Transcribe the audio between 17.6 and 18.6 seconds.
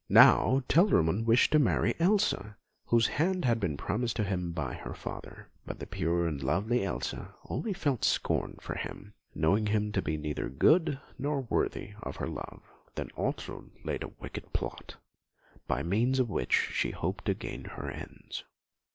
her ends.